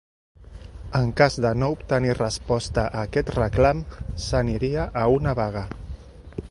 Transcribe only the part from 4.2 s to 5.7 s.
s'aniria a una vaga.